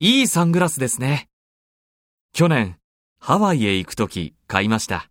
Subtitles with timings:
[0.00, 1.28] いいサングラスですね。
[2.32, 2.78] 去年、
[3.20, 5.08] ハワイへ行くとき買いました。